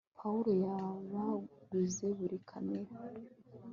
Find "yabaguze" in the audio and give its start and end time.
0.63-2.05